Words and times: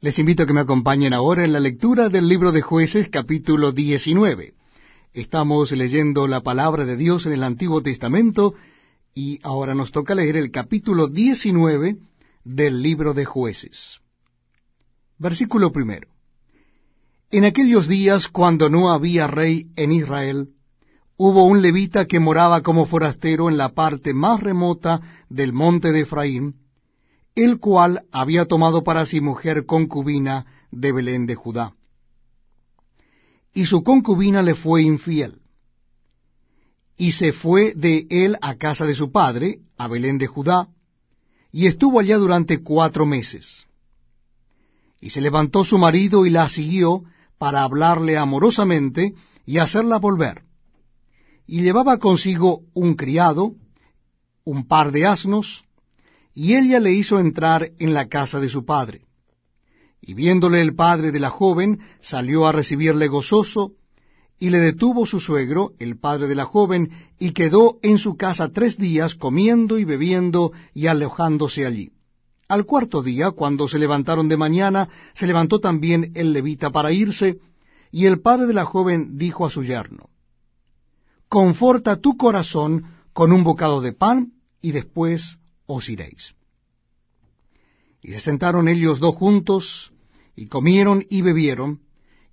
Les 0.00 0.16
invito 0.20 0.44
a 0.44 0.46
que 0.46 0.52
me 0.52 0.60
acompañen 0.60 1.12
ahora 1.12 1.44
en 1.44 1.52
la 1.52 1.58
lectura 1.58 2.08
del 2.08 2.28
libro 2.28 2.52
de 2.52 2.62
jueces 2.62 3.08
capítulo 3.08 3.72
19. 3.72 4.54
Estamos 5.12 5.72
leyendo 5.72 6.28
la 6.28 6.40
palabra 6.40 6.84
de 6.84 6.96
Dios 6.96 7.26
en 7.26 7.32
el 7.32 7.42
Antiguo 7.42 7.82
Testamento 7.82 8.54
y 9.12 9.40
ahora 9.42 9.74
nos 9.74 9.90
toca 9.90 10.14
leer 10.14 10.36
el 10.36 10.52
capítulo 10.52 11.08
19 11.08 11.96
del 12.44 12.80
libro 12.80 13.12
de 13.12 13.24
jueces. 13.24 13.98
Versículo 15.18 15.72
primero. 15.72 16.06
En 17.32 17.44
aquellos 17.44 17.88
días 17.88 18.28
cuando 18.28 18.68
no 18.68 18.92
había 18.92 19.26
rey 19.26 19.66
en 19.74 19.90
Israel, 19.90 20.50
hubo 21.16 21.44
un 21.44 21.60
levita 21.60 22.06
que 22.06 22.20
moraba 22.20 22.62
como 22.62 22.86
forastero 22.86 23.50
en 23.50 23.56
la 23.56 23.70
parte 23.70 24.14
más 24.14 24.38
remota 24.38 25.00
del 25.28 25.52
monte 25.52 25.90
de 25.90 26.02
Efraín, 26.02 26.54
el 27.44 27.60
cual 27.60 28.02
había 28.10 28.46
tomado 28.46 28.82
para 28.82 29.06
sí 29.06 29.20
mujer 29.20 29.64
concubina 29.64 30.46
de 30.72 30.90
Belén 30.90 31.26
de 31.26 31.36
Judá. 31.36 31.74
Y 33.54 33.66
su 33.66 33.84
concubina 33.84 34.42
le 34.42 34.56
fue 34.56 34.82
infiel. 34.82 35.40
Y 36.96 37.12
se 37.12 37.32
fue 37.32 37.74
de 37.74 38.08
él 38.10 38.36
a 38.40 38.56
casa 38.56 38.84
de 38.86 38.94
su 38.96 39.12
padre, 39.12 39.60
a 39.76 39.86
Belén 39.86 40.18
de 40.18 40.26
Judá, 40.26 40.68
y 41.52 41.66
estuvo 41.66 42.00
allá 42.00 42.18
durante 42.18 42.60
cuatro 42.62 43.06
meses. 43.06 43.66
Y 45.00 45.10
se 45.10 45.20
levantó 45.20 45.62
su 45.62 45.78
marido 45.78 46.26
y 46.26 46.30
la 46.30 46.48
siguió 46.48 47.04
para 47.38 47.62
hablarle 47.62 48.18
amorosamente 48.18 49.14
y 49.46 49.58
hacerla 49.58 49.98
volver. 49.98 50.42
Y 51.46 51.62
llevaba 51.62 51.98
consigo 51.98 52.62
un 52.74 52.94
criado, 52.94 53.54
un 54.44 54.66
par 54.66 54.90
de 54.90 55.06
asnos, 55.06 55.67
y 56.38 56.54
ella 56.54 56.78
le 56.78 56.92
hizo 56.92 57.18
entrar 57.18 57.72
en 57.80 57.94
la 57.94 58.06
casa 58.06 58.38
de 58.38 58.48
su 58.48 58.64
padre. 58.64 59.00
Y 60.00 60.14
viéndole 60.14 60.62
el 60.62 60.76
padre 60.76 61.10
de 61.10 61.18
la 61.18 61.30
joven, 61.30 61.80
salió 62.00 62.46
a 62.46 62.52
recibirle 62.52 63.08
gozoso, 63.08 63.72
y 64.38 64.50
le 64.50 64.60
detuvo 64.60 65.04
su 65.04 65.18
suegro, 65.18 65.72
el 65.80 65.98
padre 65.98 66.28
de 66.28 66.36
la 66.36 66.44
joven, 66.44 66.92
y 67.18 67.32
quedó 67.32 67.80
en 67.82 67.98
su 67.98 68.16
casa 68.16 68.52
tres 68.52 68.78
días 68.78 69.16
comiendo 69.16 69.80
y 69.80 69.84
bebiendo 69.84 70.52
y 70.74 70.86
alojándose 70.86 71.66
allí. 71.66 71.90
Al 72.46 72.66
cuarto 72.66 73.02
día, 73.02 73.32
cuando 73.32 73.66
se 73.66 73.80
levantaron 73.80 74.28
de 74.28 74.36
mañana, 74.36 74.88
se 75.14 75.26
levantó 75.26 75.58
también 75.58 76.12
el 76.14 76.32
levita 76.32 76.70
para 76.70 76.92
irse, 76.92 77.40
y 77.90 78.06
el 78.06 78.20
padre 78.20 78.46
de 78.46 78.54
la 78.54 78.64
joven 78.64 79.18
dijo 79.18 79.44
a 79.44 79.50
su 79.50 79.64
yerno, 79.64 80.08
Conforta 81.28 81.96
tu 81.96 82.16
corazón 82.16 82.84
con 83.12 83.32
un 83.32 83.42
bocado 83.42 83.80
de 83.80 83.92
pan, 83.92 84.34
y 84.62 84.70
después 84.70 85.40
os 85.68 85.88
iréis. 85.88 86.34
Y 88.02 88.12
se 88.12 88.20
sentaron 88.20 88.66
ellos 88.66 88.98
dos 88.98 89.14
juntos, 89.14 89.92
y 90.34 90.46
comieron 90.46 91.06
y 91.08 91.22
bebieron, 91.22 91.82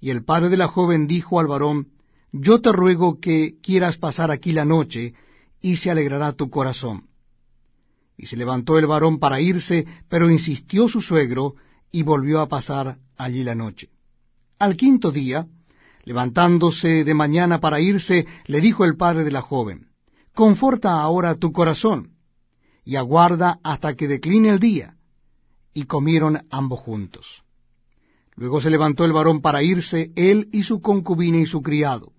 y 0.00 0.10
el 0.10 0.24
padre 0.24 0.48
de 0.48 0.56
la 0.56 0.68
joven 0.68 1.06
dijo 1.06 1.40
al 1.40 1.46
varón, 1.46 1.88
Yo 2.32 2.60
te 2.60 2.72
ruego 2.72 3.20
que 3.20 3.56
quieras 3.62 3.98
pasar 3.98 4.30
aquí 4.30 4.52
la 4.52 4.64
noche, 4.64 5.14
y 5.60 5.76
se 5.76 5.90
alegrará 5.90 6.32
tu 6.32 6.48
corazón. 6.48 7.08
Y 8.16 8.26
se 8.26 8.36
levantó 8.36 8.78
el 8.78 8.86
varón 8.86 9.18
para 9.18 9.40
irse, 9.40 9.86
pero 10.08 10.30
insistió 10.30 10.88
su 10.88 11.00
suegro, 11.00 11.56
y 11.90 12.02
volvió 12.02 12.40
a 12.40 12.48
pasar 12.48 12.98
allí 13.16 13.42
la 13.42 13.54
noche. 13.54 13.88
Al 14.58 14.76
quinto 14.76 15.10
día, 15.10 15.46
levantándose 16.04 17.04
de 17.04 17.14
mañana 17.14 17.60
para 17.60 17.80
irse, 17.80 18.26
le 18.46 18.60
dijo 18.60 18.84
el 18.84 18.96
padre 18.96 19.24
de 19.24 19.30
la 19.30 19.42
joven, 19.42 19.88
Conforta 20.34 21.00
ahora 21.00 21.36
tu 21.36 21.52
corazón, 21.52 22.13
y 22.84 22.96
aguarda 22.96 23.58
hasta 23.62 23.94
que 23.94 24.08
decline 24.08 24.48
el 24.48 24.58
día. 24.58 24.96
Y 25.72 25.84
comieron 25.84 26.46
ambos 26.50 26.80
juntos. 26.80 27.42
Luego 28.36 28.60
se 28.60 28.70
levantó 28.70 29.04
el 29.04 29.12
varón 29.12 29.40
para 29.40 29.62
irse, 29.62 30.12
él 30.16 30.48
y 30.52 30.64
su 30.64 30.80
concubina 30.80 31.38
y 31.38 31.46
su 31.46 31.62
criado. 31.62 32.12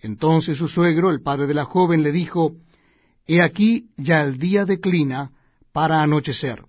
Entonces 0.00 0.58
su 0.58 0.68
suegro, 0.68 1.10
el 1.10 1.22
padre 1.22 1.46
de 1.46 1.54
la 1.54 1.64
joven, 1.64 2.02
le 2.02 2.12
dijo, 2.12 2.56
He 3.26 3.42
aquí 3.42 3.90
ya 3.96 4.22
el 4.22 4.38
día 4.38 4.64
declina 4.64 5.32
para 5.72 6.02
anochecer. 6.02 6.64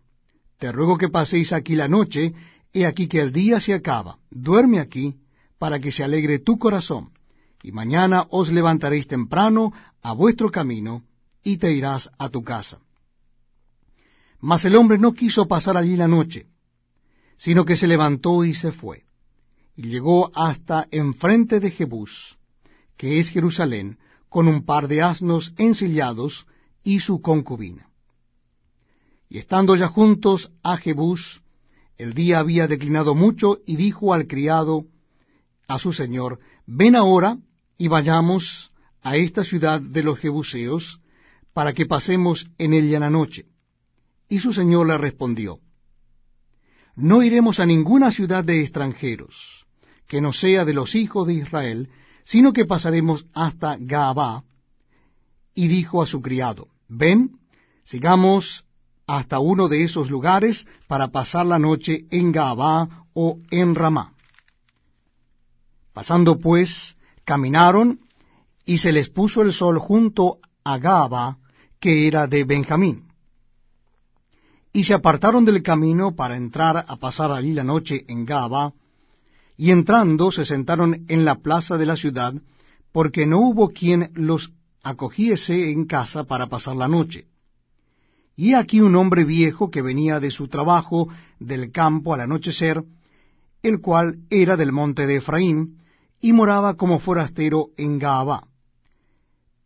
Te 0.57 0.71
ruego 0.71 0.97
que 0.97 1.09
paséis 1.09 1.53
aquí 1.53 1.75
la 1.75 1.87
noche, 1.87 2.33
he 2.73 2.85
aquí 2.85 3.07
que 3.07 3.19
el 3.19 3.31
día 3.31 3.59
se 3.59 3.73
acaba. 3.73 4.17
Duerme 4.29 4.79
aquí, 4.79 5.15
para 5.57 5.79
que 5.79 5.91
se 5.91 6.03
alegre 6.03 6.39
tu 6.39 6.57
corazón, 6.57 7.11
y 7.63 7.71
mañana 7.71 8.25
os 8.29 8.51
levantaréis 8.51 9.07
temprano 9.07 9.71
a 10.01 10.13
vuestro 10.13 10.49
camino, 10.49 11.03
y 11.43 11.57
te 11.57 11.71
irás 11.71 12.09
a 12.17 12.29
tu 12.29 12.43
casa. 12.43 12.79
Mas 14.41 14.65
el 14.65 14.75
hombre 14.75 14.97
no 14.97 15.13
quiso 15.13 15.47
pasar 15.47 15.77
allí 15.77 15.95
la 15.95 16.07
noche, 16.07 16.47
sino 17.37 17.63
que 17.63 17.75
se 17.75 17.87
levantó 17.87 18.43
y 18.43 18.55
se 18.55 18.71
fue, 18.71 19.05
y 19.75 19.83
llegó 19.83 20.31
hasta 20.35 20.87
enfrente 20.89 21.59
de 21.59 21.69
Jebús, 21.69 22.39
que 22.97 23.19
es 23.19 23.29
Jerusalén, 23.29 23.99
con 24.29 24.47
un 24.47 24.65
par 24.65 24.87
de 24.87 25.03
asnos 25.03 25.53
ensillados 25.57 26.47
y 26.83 26.99
su 26.99 27.21
concubina. 27.21 27.89
Y 29.29 29.37
estando 29.37 29.75
ya 29.75 29.87
juntos 29.87 30.51
a 30.63 30.75
Jebús, 30.77 31.41
el 31.97 32.13
día 32.15 32.39
había 32.39 32.67
declinado 32.67 33.13
mucho, 33.13 33.59
y 33.67 33.75
dijo 33.75 34.13
al 34.13 34.25
criado 34.25 34.85
a 35.67 35.77
su 35.77 35.93
señor, 35.93 36.39
ven 36.65 36.95
ahora 36.95 37.37
y 37.77 37.87
vayamos 37.87 38.71
a 39.03 39.15
esta 39.15 39.43
ciudad 39.43 39.79
de 39.79 40.01
los 40.01 40.17
Jebuseos, 40.17 40.99
para 41.53 41.73
que 41.73 41.85
pasemos 41.85 42.49
en 42.57 42.73
ella 42.73 42.99
la 42.99 43.09
noche. 43.09 43.50
Y 44.31 44.39
su 44.39 44.53
señor 44.53 44.87
le 44.87 44.97
respondió, 44.97 45.59
No 46.95 47.21
iremos 47.21 47.59
a 47.59 47.65
ninguna 47.65 48.11
ciudad 48.11 48.45
de 48.45 48.61
extranjeros, 48.61 49.65
que 50.07 50.21
no 50.21 50.31
sea 50.31 50.63
de 50.63 50.73
los 50.73 50.95
hijos 50.95 51.27
de 51.27 51.33
Israel, 51.33 51.89
sino 52.23 52.53
que 52.53 52.63
pasaremos 52.63 53.25
hasta 53.33 53.75
Gaabá. 53.77 54.45
Y 55.53 55.67
dijo 55.67 56.01
a 56.01 56.05
su 56.05 56.21
criado, 56.21 56.69
Ven, 56.87 57.39
sigamos 57.83 58.63
hasta 59.05 59.39
uno 59.39 59.67
de 59.67 59.83
esos 59.83 60.09
lugares 60.09 60.65
para 60.87 61.09
pasar 61.09 61.45
la 61.45 61.59
noche 61.59 62.05
en 62.09 62.31
Gaabá 62.31 63.07
o 63.13 63.37
en 63.49 63.75
Ramá. 63.75 64.13
Pasando 65.91 66.39
pues, 66.39 66.95
caminaron, 67.25 67.99
y 68.63 68.77
se 68.77 68.93
les 68.93 69.09
puso 69.09 69.41
el 69.41 69.51
sol 69.51 69.77
junto 69.77 70.37
a 70.63 70.77
Gaabá, 70.77 71.37
que 71.81 72.07
era 72.07 72.27
de 72.27 72.45
Benjamín 72.45 73.10
y 74.73 74.83
se 74.85 74.93
apartaron 74.93 75.43
del 75.45 75.63
camino 75.63 76.15
para 76.15 76.37
entrar 76.37 76.85
a 76.87 76.95
pasar 76.97 77.31
allí 77.31 77.53
la 77.53 77.63
noche 77.63 78.05
en 78.07 78.25
Gaba, 78.25 78.73
y 79.57 79.71
entrando 79.71 80.31
se 80.31 80.45
sentaron 80.45 81.05
en 81.07 81.25
la 81.25 81.35
plaza 81.35 81.77
de 81.77 81.85
la 81.85 81.95
ciudad, 81.95 82.33
porque 82.91 83.25
no 83.25 83.39
hubo 83.39 83.69
quien 83.69 84.11
los 84.13 84.51
acogiese 84.81 85.71
en 85.71 85.85
casa 85.85 86.23
para 86.23 86.47
pasar 86.47 86.75
la 86.75 86.87
noche. 86.87 87.27
Y 88.35 88.53
aquí 88.53 88.81
un 88.81 88.95
hombre 88.95 89.23
viejo 89.23 89.69
que 89.69 89.81
venía 89.81 90.19
de 90.19 90.31
su 90.31 90.47
trabajo 90.47 91.09
del 91.39 91.71
campo 91.71 92.13
al 92.13 92.21
anochecer, 92.21 92.83
el 93.61 93.81
cual 93.81 94.19
era 94.29 94.57
del 94.57 94.71
monte 94.71 95.05
de 95.05 95.17
Efraín, 95.17 95.77
y 96.21 96.33
moraba 96.33 96.75
como 96.75 96.99
forastero 96.99 97.69
en 97.77 97.99
Gaaba. 97.99 98.47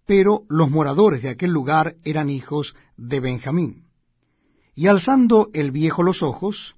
Pero 0.05 0.43
los 0.49 0.69
moradores 0.69 1.21
de 1.21 1.29
aquel 1.29 1.51
lugar 1.51 1.95
eran 2.03 2.29
hijos 2.29 2.75
de 2.97 3.19
Benjamín. 3.19 3.84
Y 4.75 4.87
alzando 4.87 5.49
el 5.53 5.71
viejo 5.71 6.03
los 6.03 6.21
ojos, 6.21 6.75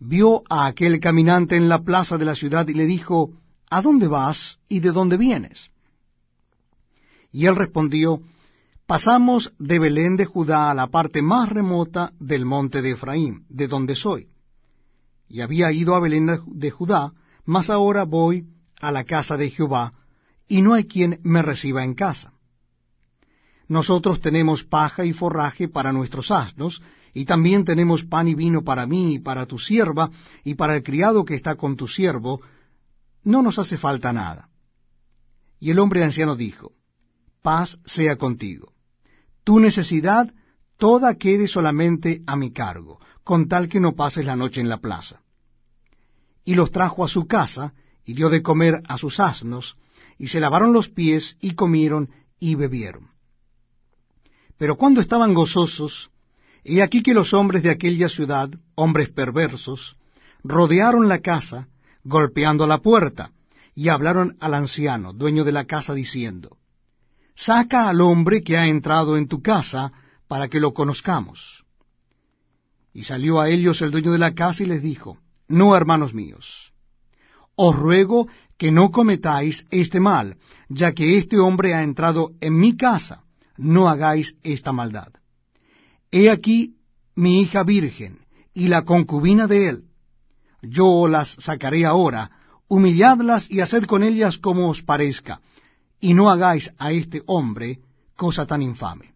vio 0.00 0.42
a 0.48 0.66
aquel 0.66 0.98
caminante 0.98 1.56
en 1.56 1.68
la 1.68 1.82
plaza 1.82 2.16
de 2.16 2.24
la 2.24 2.34
ciudad 2.34 2.66
y 2.68 2.74
le 2.74 2.86
dijo, 2.86 3.32
¿A 3.70 3.82
dónde 3.82 4.08
vas 4.08 4.58
y 4.68 4.80
de 4.80 4.92
dónde 4.92 5.18
vienes? 5.18 5.70
Y 7.30 7.46
él 7.46 7.56
respondió, 7.56 8.22
Pasamos 8.86 9.52
de 9.58 9.78
Belén 9.78 10.16
de 10.16 10.24
Judá 10.24 10.70
a 10.70 10.74
la 10.74 10.86
parte 10.86 11.20
más 11.20 11.50
remota 11.50 12.12
del 12.18 12.46
monte 12.46 12.80
de 12.80 12.92
Efraín, 12.92 13.44
de 13.50 13.68
donde 13.68 13.94
soy. 13.94 14.28
Y 15.28 15.42
había 15.42 15.70
ido 15.72 15.94
a 15.94 16.00
Belén 16.00 16.30
de 16.46 16.70
Judá, 16.70 17.12
mas 17.44 17.68
ahora 17.68 18.04
voy 18.04 18.46
a 18.80 18.90
la 18.90 19.04
casa 19.04 19.36
de 19.36 19.50
Jehová, 19.50 19.92
y 20.48 20.62
no 20.62 20.72
hay 20.72 20.84
quien 20.84 21.20
me 21.22 21.42
reciba 21.42 21.84
en 21.84 21.92
casa. 21.94 22.32
Nosotros 23.68 24.22
tenemos 24.22 24.64
paja 24.64 25.04
y 25.04 25.12
forraje 25.12 25.68
para 25.68 25.92
nuestros 25.92 26.30
asnos, 26.30 26.82
y 27.18 27.24
también 27.24 27.64
tenemos 27.64 28.04
pan 28.04 28.28
y 28.28 28.36
vino 28.36 28.62
para 28.62 28.86
mí 28.86 29.14
y 29.14 29.18
para 29.18 29.44
tu 29.44 29.58
sierva 29.58 30.08
y 30.44 30.54
para 30.54 30.76
el 30.76 30.84
criado 30.84 31.24
que 31.24 31.34
está 31.34 31.56
con 31.56 31.74
tu 31.74 31.88
siervo, 31.88 32.40
no 33.24 33.42
nos 33.42 33.58
hace 33.58 33.76
falta 33.76 34.12
nada. 34.12 34.50
Y 35.58 35.72
el 35.72 35.80
hombre 35.80 36.04
anciano 36.04 36.36
dijo, 36.36 36.74
paz 37.42 37.80
sea 37.84 38.14
contigo. 38.14 38.72
Tu 39.42 39.58
necesidad 39.58 40.32
toda 40.76 41.16
quede 41.16 41.48
solamente 41.48 42.22
a 42.24 42.36
mi 42.36 42.52
cargo, 42.52 43.00
con 43.24 43.48
tal 43.48 43.68
que 43.68 43.80
no 43.80 43.96
pases 43.96 44.24
la 44.24 44.36
noche 44.36 44.60
en 44.60 44.68
la 44.68 44.78
plaza. 44.78 45.20
Y 46.44 46.54
los 46.54 46.70
trajo 46.70 47.04
a 47.04 47.08
su 47.08 47.26
casa, 47.26 47.74
y 48.04 48.14
dio 48.14 48.30
de 48.30 48.42
comer 48.42 48.80
a 48.86 48.96
sus 48.96 49.18
asnos, 49.18 49.76
y 50.18 50.28
se 50.28 50.38
lavaron 50.38 50.72
los 50.72 50.88
pies, 50.88 51.36
y 51.40 51.56
comieron 51.56 52.10
y 52.38 52.54
bebieron. 52.54 53.10
Pero 54.56 54.76
cuando 54.76 55.00
estaban 55.00 55.34
gozosos, 55.34 56.12
y 56.68 56.80
aquí 56.80 57.02
que 57.02 57.14
los 57.14 57.32
hombres 57.32 57.62
de 57.62 57.70
aquella 57.70 58.08
ciudad, 58.08 58.50
hombres 58.74 59.08
perversos, 59.08 59.96
rodearon 60.44 61.08
la 61.08 61.20
casa, 61.20 61.68
golpeando 62.04 62.66
la 62.66 62.78
puerta, 62.78 63.32
y 63.74 63.88
hablaron 63.88 64.36
al 64.40 64.54
anciano, 64.54 65.12
dueño 65.12 65.44
de 65.44 65.52
la 65.52 65.64
casa, 65.64 65.94
diciendo, 65.94 66.58
Saca 67.34 67.88
al 67.88 68.00
hombre 68.00 68.42
que 68.42 68.58
ha 68.58 68.66
entrado 68.66 69.16
en 69.16 69.28
tu 69.28 69.40
casa, 69.40 69.92
para 70.26 70.48
que 70.48 70.60
lo 70.60 70.74
conozcamos. 70.74 71.64
Y 72.92 73.04
salió 73.04 73.40
a 73.40 73.48
ellos 73.48 73.80
el 73.80 73.90
dueño 73.90 74.12
de 74.12 74.18
la 74.18 74.34
casa 74.34 74.62
y 74.62 74.66
les 74.66 74.82
dijo, 74.82 75.18
No, 75.48 75.74
hermanos 75.74 76.12
míos, 76.12 76.72
os 77.54 77.74
ruego 77.74 78.28
que 78.58 78.70
no 78.70 78.90
cometáis 78.90 79.66
este 79.70 80.00
mal, 80.00 80.36
ya 80.68 80.92
que 80.92 81.16
este 81.16 81.38
hombre 81.38 81.74
ha 81.74 81.82
entrado 81.82 82.32
en 82.40 82.58
mi 82.58 82.76
casa, 82.76 83.24
no 83.56 83.88
hagáis 83.88 84.36
esta 84.42 84.72
maldad. 84.72 85.12
He 86.10 86.30
aquí 86.30 86.76
mi 87.14 87.40
hija 87.40 87.62
virgen 87.62 88.20
y 88.54 88.68
la 88.68 88.84
concubina 88.84 89.46
de 89.46 89.68
él. 89.68 89.84
Yo 90.62 91.06
las 91.06 91.34
sacaré 91.38 91.84
ahora, 91.84 92.30
humilladlas 92.68 93.50
y 93.50 93.60
haced 93.60 93.84
con 93.84 94.02
ellas 94.02 94.38
como 94.38 94.68
os 94.68 94.82
parezca, 94.82 95.40
y 96.00 96.14
no 96.14 96.30
hagáis 96.30 96.72
a 96.78 96.92
este 96.92 97.22
hombre 97.26 97.80
cosa 98.16 98.46
tan 98.46 98.62
infame. 98.62 99.14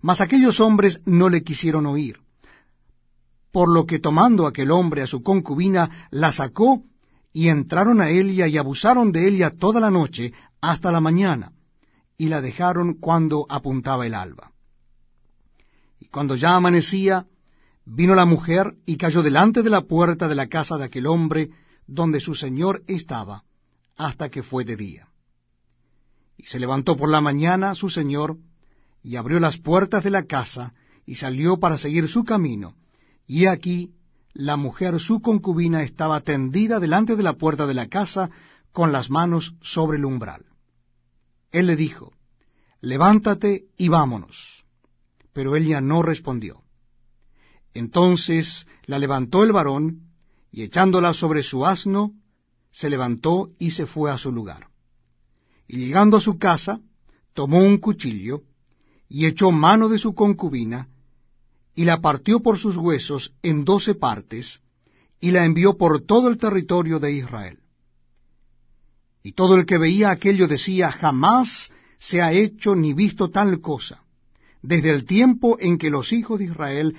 Mas 0.00 0.20
aquellos 0.20 0.60
hombres 0.60 1.02
no 1.04 1.28
le 1.28 1.42
quisieron 1.42 1.86
oír, 1.86 2.20
por 3.52 3.68
lo 3.68 3.84
que 3.84 3.98
tomando 3.98 4.46
aquel 4.46 4.70
hombre 4.70 5.02
a 5.02 5.06
su 5.06 5.22
concubina, 5.22 6.08
la 6.10 6.32
sacó, 6.32 6.82
y 7.32 7.48
entraron 7.48 8.00
a 8.00 8.10
ella 8.10 8.46
y 8.46 8.56
abusaron 8.56 9.12
de 9.12 9.28
ella 9.28 9.50
toda 9.50 9.80
la 9.80 9.90
noche 9.90 10.32
hasta 10.60 10.90
la 10.90 11.00
mañana, 11.00 11.52
y 12.16 12.28
la 12.28 12.40
dejaron 12.40 12.94
cuando 12.94 13.46
apuntaba 13.48 14.06
el 14.06 14.14
alba. 14.14 14.52
Cuando 16.10 16.34
ya 16.34 16.56
amanecía, 16.56 17.26
vino 17.84 18.14
la 18.14 18.24
mujer 18.24 18.74
y 18.86 18.96
cayó 18.96 19.22
delante 19.22 19.62
de 19.62 19.70
la 19.70 19.82
puerta 19.82 20.28
de 20.28 20.34
la 20.34 20.48
casa 20.48 20.76
de 20.76 20.84
aquel 20.84 21.06
hombre, 21.06 21.50
donde 21.86 22.20
su 22.20 22.34
señor 22.34 22.82
estaba, 22.86 23.44
hasta 23.96 24.28
que 24.28 24.42
fue 24.42 24.64
de 24.64 24.76
día. 24.76 25.08
Y 26.36 26.44
se 26.44 26.58
levantó 26.58 26.96
por 26.96 27.08
la 27.08 27.20
mañana 27.20 27.74
su 27.74 27.88
señor, 27.88 28.38
y 29.02 29.16
abrió 29.16 29.40
las 29.40 29.58
puertas 29.58 30.04
de 30.04 30.10
la 30.10 30.24
casa, 30.24 30.74
y 31.06 31.16
salió 31.16 31.58
para 31.58 31.78
seguir 31.78 32.08
su 32.08 32.24
camino. 32.24 32.74
Y 33.26 33.46
aquí 33.46 33.92
la 34.32 34.56
mujer 34.56 35.00
su 35.00 35.20
concubina 35.20 35.82
estaba 35.82 36.20
tendida 36.20 36.80
delante 36.80 37.16
de 37.16 37.22
la 37.22 37.34
puerta 37.34 37.66
de 37.66 37.74
la 37.74 37.88
casa, 37.88 38.30
con 38.72 38.92
las 38.92 39.10
manos 39.10 39.54
sobre 39.60 39.98
el 39.98 40.04
umbral. 40.04 40.44
Él 41.50 41.66
le 41.66 41.76
dijo, 41.76 42.12
Levántate 42.80 43.66
y 43.76 43.88
vámonos. 43.88 44.59
Pero 45.40 45.56
ella 45.56 45.80
no 45.80 46.02
respondió. 46.02 46.64
Entonces 47.72 48.66
la 48.84 48.98
levantó 48.98 49.42
el 49.42 49.52
varón, 49.52 50.10
y 50.52 50.64
echándola 50.64 51.14
sobre 51.14 51.42
su 51.42 51.64
asno, 51.64 52.12
se 52.70 52.90
levantó 52.90 53.48
y 53.58 53.70
se 53.70 53.86
fue 53.86 54.10
a 54.10 54.18
su 54.18 54.32
lugar. 54.32 54.66
Y 55.66 55.78
llegando 55.78 56.18
a 56.18 56.20
su 56.20 56.36
casa, 56.36 56.82
tomó 57.32 57.64
un 57.64 57.78
cuchillo, 57.78 58.42
y 59.08 59.24
echó 59.24 59.50
mano 59.50 59.88
de 59.88 59.96
su 59.96 60.12
concubina, 60.12 60.88
y 61.74 61.86
la 61.86 62.02
partió 62.02 62.40
por 62.40 62.58
sus 62.58 62.76
huesos 62.76 63.32
en 63.42 63.64
doce 63.64 63.94
partes, 63.94 64.60
y 65.20 65.30
la 65.30 65.46
envió 65.46 65.78
por 65.78 66.02
todo 66.02 66.28
el 66.28 66.36
territorio 66.36 66.98
de 67.00 67.12
Israel. 67.12 67.60
Y 69.22 69.32
todo 69.32 69.56
el 69.56 69.64
que 69.64 69.78
veía 69.78 70.10
aquello 70.10 70.46
decía, 70.48 70.92
jamás 70.92 71.72
se 71.98 72.20
ha 72.20 72.30
hecho 72.30 72.76
ni 72.76 72.92
visto 72.92 73.30
tal 73.30 73.62
cosa, 73.62 74.04
desde 74.62 74.90
el 74.90 75.04
tiempo 75.04 75.56
en 75.60 75.78
que 75.78 75.90
los 75.90 76.12
hijos 76.12 76.38
de 76.38 76.46
Israel 76.46 76.94